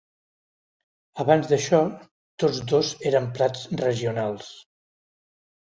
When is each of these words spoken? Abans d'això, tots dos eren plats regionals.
Abans 1.23 1.49
d'això, 1.51 1.81
tots 2.45 2.63
dos 2.73 2.91
eren 3.11 3.29
plats 3.39 3.69
regionals. 3.85 4.53